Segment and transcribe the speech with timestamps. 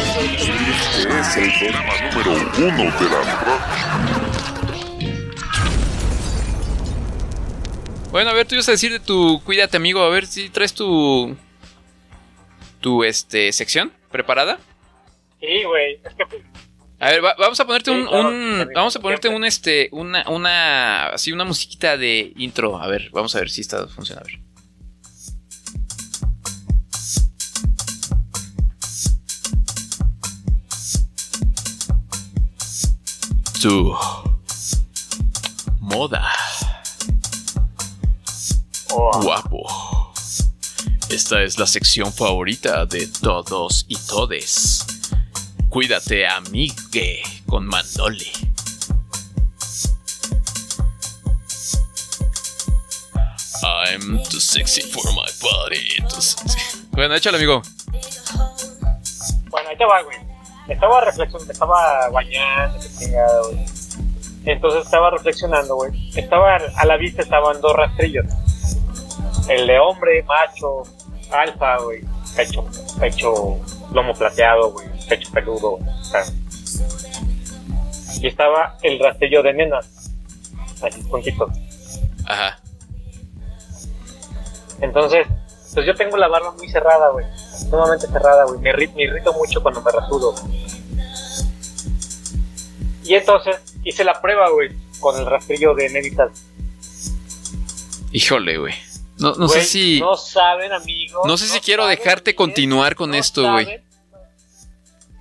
[0.00, 3.58] Es el programa número uno de la radio.
[8.10, 10.00] Bueno, a ver, tú ibas a decir de tu cuídate, amigo.
[10.02, 11.36] A ver si traes tu.
[12.80, 14.58] tu este sección preparada.
[15.40, 15.98] Sí, güey.
[16.02, 16.14] Pues,
[17.00, 19.44] A ver, va- vamos a ponerte Sí, un, claro, un- también, vamos a ponerte un
[19.44, 22.80] este una una así una musiquita de intro.
[22.80, 24.20] A ver, vamos a ver si esta funciona.
[24.22, 24.38] A ver.
[33.60, 33.92] Tu
[35.80, 36.24] moda
[38.92, 40.12] oh, guapo.
[41.10, 44.86] Esta es la sección favorita de todos y todes.
[45.70, 48.30] Cuídate, amigue, con Manole.
[53.64, 55.96] I'm too sexy for my body.
[56.08, 56.58] too sexy.
[56.92, 57.62] Bueno, échale, amigo.
[59.50, 60.27] Bueno, ahí te va, güey.
[60.68, 62.78] Estaba reflexionando, estaba bañando,
[63.50, 63.66] güey.
[64.44, 66.10] Entonces estaba reflexionando, güey.
[66.16, 68.26] Estaba a la vista estaban dos rastrillos.
[69.48, 70.82] El de hombre, macho,
[71.32, 72.00] alfa, güey.
[72.36, 72.66] Pecho,
[73.00, 73.58] pecho,
[73.92, 74.86] lomo plateado, güey.
[75.08, 75.74] Pecho peludo.
[75.74, 76.22] o sea.
[78.20, 80.10] Y estaba el rastrillo de nenas.
[80.82, 81.48] Así, puntito.
[82.26, 82.58] Ajá.
[84.80, 85.26] Entonces,
[85.74, 87.26] pues yo tengo la barba muy cerrada, güey.
[87.58, 88.58] Sumamente cerrada, güey.
[88.60, 90.32] Me, irri- me irrito mucho cuando me rasuro.
[90.32, 90.66] güey.
[93.04, 94.70] Y entonces hice la prueba, güey,
[95.00, 96.30] con el rastrillo de nenitas.
[98.12, 98.74] Híjole, güey.
[99.18, 100.00] No, no sé si.
[100.00, 101.22] No saben, amigos.
[101.26, 103.82] No sé si quiero saben, dejarte continuar con no esto, güey.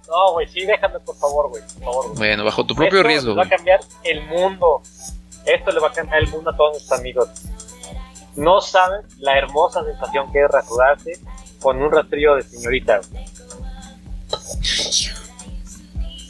[0.08, 1.62] No, güey, sí, déjame, por favor, güey.
[1.64, 2.18] Por favor, güey.
[2.18, 4.82] Bueno, bajo tu propio Esto riesgo, le va a cambiar el mundo.
[5.46, 7.30] Esto le va a cambiar el mundo a todos nuestros amigos.
[8.36, 11.20] No saben la hermosa sensación que es rasurarse
[11.62, 13.00] con un rastrillo de señorita.
[13.12, 13.25] güey.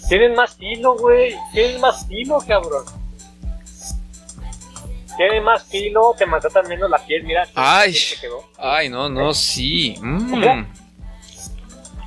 [0.07, 1.35] Tienen más filo, güey.
[1.53, 2.85] Tienen más filo, cabrón.
[5.17, 7.47] Tienen más filo, te maltratan menos la piel, mira.
[7.55, 7.95] Ay.
[8.57, 9.95] Ay, no, no, sí.
[9.99, 10.63] Mm.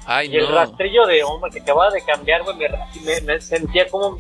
[0.06, 2.68] Ay, Y el rastrillo de hombre que acababa de cambiar, güey, me,
[3.04, 4.16] me- me sentía como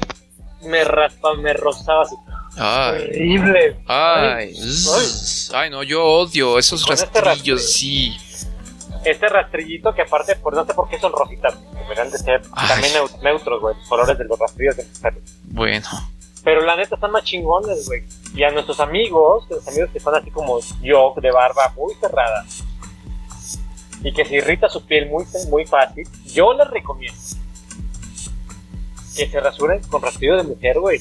[0.62, 2.14] me raspa, me rozaba así.
[2.58, 3.02] Ay.
[3.04, 3.80] Horrible.
[3.86, 4.54] Ay,
[5.54, 7.58] ay, no, yo odio esos este rastrillos, rastrillo.
[7.58, 8.16] sí.
[9.04, 12.68] Este rastrillito que aparte, por no sé por qué son rositas, deberían de ser Ay.
[12.68, 15.22] también neu- neutros, güey, los colores de los rastrillos de los perros.
[15.44, 15.86] Bueno,
[16.44, 18.02] Pero la neta están más chingones, güey.
[18.34, 22.44] Y a nuestros amigos, los amigos que están así como yo, de barba muy cerrada,
[24.02, 27.18] y que se irrita su piel muy, muy fácil, yo les recomiendo
[29.16, 31.00] que se rasuren con rastrillo de mujer, güey.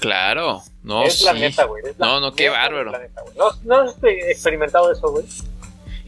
[0.00, 1.40] claro, no, es la sí.
[1.40, 1.82] neta, güey.
[1.98, 2.90] la No, no, qué bárbaro.
[2.92, 3.00] la.
[3.36, 5.24] No, no has experimentado eso, güey.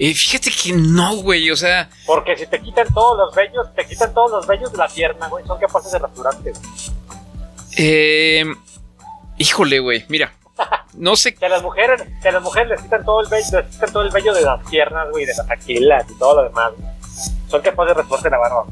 [0.03, 3.87] Eh, fíjate que no, güey, o sea, Porque si te quitan todos los vellos, te
[3.87, 6.53] quitan todos los vellos de la pierna, güey, son capaces de rasurarte.
[7.77, 8.45] eh,
[9.37, 10.33] híjole, güey, mira,
[10.95, 13.61] no sé, Que a las mujeres, que a las mujeres les quitan todo el vello,
[13.61, 16.49] les quitan todo el vello de las piernas, güey, de las axilas y todo lo
[16.49, 16.73] demás.
[16.79, 16.89] güey.
[17.51, 18.65] Son capaces de rasurarte la barba.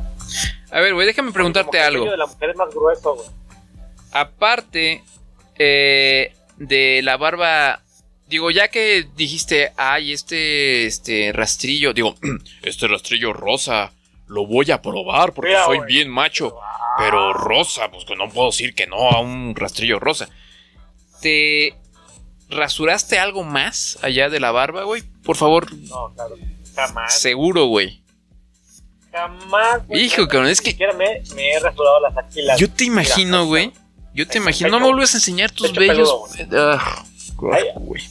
[0.71, 2.01] a ver, güey, déjame preguntarte que el algo.
[2.05, 3.29] vello de la mujer es más grueso, güey.
[4.13, 5.05] Aparte
[5.57, 7.83] eh, de la barba,
[8.29, 12.15] digo, ya que dijiste, ay, este, este rastrillo, digo,
[12.63, 13.93] este rastrillo rosa,
[14.27, 16.55] lo voy a probar porque Mira, soy bien macho.
[16.99, 20.29] Pero rosa, pues que no puedo decir que no a un rastrillo rosa.
[21.23, 21.75] ¿Te
[22.51, 25.03] rasuraste algo más allá de la barba, güey?
[25.23, 26.35] Por favor, No, claro.
[26.75, 27.19] Jamás.
[27.21, 28.03] seguro, güey.
[29.13, 29.87] Jamás.
[29.87, 30.03] güey.
[30.05, 32.59] Hijo, cabrón, es que siquiera me, me he rasurado las axilas.
[32.59, 33.73] yo te imagino, güey.
[34.15, 34.71] Yo te imagino.
[34.71, 34.93] No me pecho.
[34.93, 36.11] vuelvas a enseñar tus bellos.
[36.37, 37.05] peludo,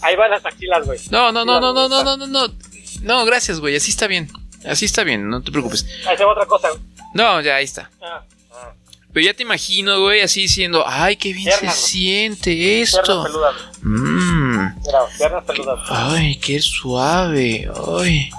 [0.01, 0.99] Ahí van las axilas, güey.
[1.09, 2.53] No, no, no, no, no, no, no, no, no.
[3.01, 3.75] No, gracias, güey.
[3.75, 4.29] Así está bien.
[4.65, 5.85] Así está bien, no te preocupes.
[6.07, 6.69] Ahí se va otra cosa.
[6.69, 6.81] güey.
[7.13, 7.89] No, ya ahí está.
[8.01, 8.73] Ah, ah.
[9.13, 11.91] Pero ya te imagino, güey, así diciendo, ay, qué bien Piernas, se güey.
[11.91, 13.23] siente Piernas esto.
[13.23, 13.93] peludas, güey.
[13.95, 14.75] Mmm.
[14.85, 15.79] Mira, piernas peludas.
[15.89, 17.69] Ay, qué suave.
[17.99, 18.29] Ay.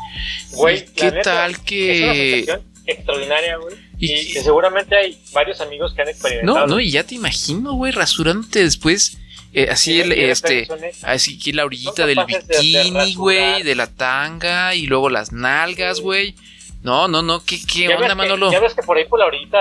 [0.52, 2.44] Güey, ¿Y la qué neta, tal Es una que.?
[2.46, 3.76] sensación extraordinaria, güey.
[4.00, 6.66] Y- Y, que seguramente hay varios amigos que han experimentado.
[6.66, 9.18] No, no, y ya te imagino, güey, rasurándote después.
[9.52, 10.68] Eh, así, Sí, el, este.
[11.02, 16.34] Así que la orillita del bikini, güey, de la tanga y luego las nalgas, güey.
[16.82, 18.48] No, no, no, ¿qué, qué onda, Manolo?
[18.50, 19.58] Que, ya ves que por ahí por la orillita.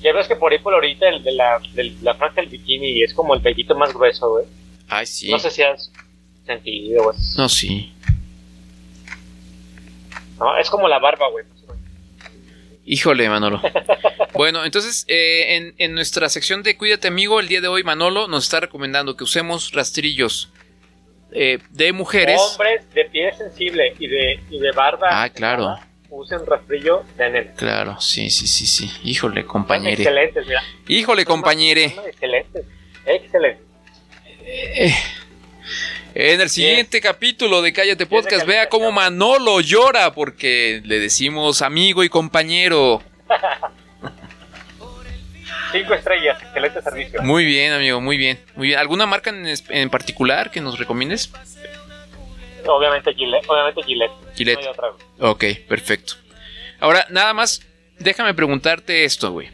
[0.00, 2.48] Ya ves que por ahí por la orillita el de la, del- la franja del
[2.48, 4.46] bikini es como el pellito más grueso, güey.
[4.88, 5.28] Ay, sí.
[5.30, 5.92] No sé si has
[6.46, 7.16] sentido, güey.
[7.36, 7.92] No, sí.
[10.38, 11.44] No, es como la barba, güey.
[12.84, 13.60] Híjole, Manolo.
[14.34, 18.26] bueno, entonces, eh, en, en nuestra sección de Cuídate, amigo, el día de hoy, Manolo
[18.28, 20.50] nos está recomendando que usemos rastrillos
[21.32, 22.40] eh, de mujeres.
[22.40, 25.08] Hombres de piel sensible y de, y de barba.
[25.10, 25.76] Ah, claro.
[26.08, 27.52] Usen rastrillo de nene.
[27.56, 28.90] Claro, sí, sí, sí, sí.
[29.04, 29.92] Híjole, Son compañere.
[30.02, 30.62] excelentes, mira.
[30.88, 31.90] Híjole, Son compañere.
[31.90, 32.64] son Excelentes.
[33.06, 33.66] Excelentes.
[34.42, 34.92] Eh,
[36.14, 38.90] En el siguiente capítulo de Cállate Podcast, vea cómo.
[38.90, 43.02] Manolo llora porque le decimos amigo y compañero.
[45.72, 46.42] Cinco estrellas.
[46.42, 47.22] Excelente servicio.
[47.22, 48.40] Muy bien, amigo, muy bien.
[48.56, 48.80] Muy bien.
[48.80, 51.30] ¿Alguna marca en, en particular que nos recomiendes?
[52.66, 53.48] Obviamente Gillette.
[53.48, 54.12] Obviamente Gillette.
[54.34, 54.60] Gillette.
[55.18, 55.30] No.
[55.30, 56.14] Ok, perfecto.
[56.80, 57.62] Ahora, nada más,
[57.98, 59.48] déjame preguntarte esto, güey.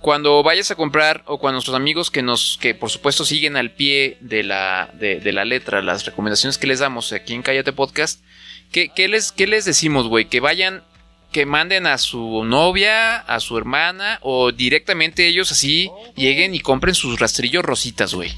[0.00, 3.70] Cuando vayas a comprar, o cuando nuestros amigos que nos, que por supuesto siguen al
[3.72, 7.72] pie de la, de, de la letra, las recomendaciones que les damos aquí en Cállate
[7.72, 8.22] Podcast,
[8.70, 10.26] ¿qué, qué les, qué les decimos, güey?
[10.26, 10.84] Que vayan,
[11.32, 16.94] que manden a su novia, a su hermana, o directamente ellos así lleguen y compren
[16.94, 18.32] sus rastrillos rositas, güey.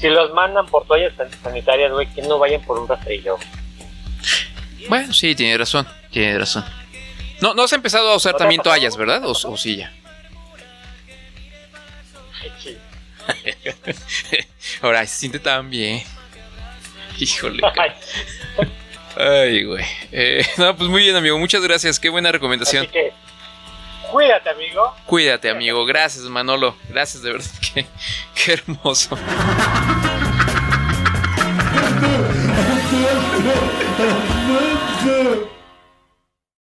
[0.00, 3.36] Si los mandan por toallas san- sanitarias, güey, que no vayan por un rastrillo.
[4.88, 6.64] Bueno, sí, tiene razón, tiene razón.
[7.40, 9.24] No, no has empezado a usar ¿No te ha también toallas, ¿verdad?
[9.24, 9.92] O, o sí ya.
[12.62, 12.76] Sí.
[14.82, 16.02] Ahora se siente tan bien.
[17.18, 17.62] Híjole.
[19.16, 19.84] Ay, güey.
[20.12, 21.38] Eh, no, pues muy bien, amigo.
[21.38, 21.98] Muchas gracias.
[21.98, 22.84] Qué buena recomendación.
[22.84, 23.12] Así que,
[24.10, 24.94] cuídate, amigo.
[25.06, 25.84] Cuídate, amigo.
[25.84, 26.76] Gracias, Manolo.
[26.88, 27.50] Gracias, de verdad.
[27.74, 27.86] Qué,
[28.34, 29.18] qué hermoso.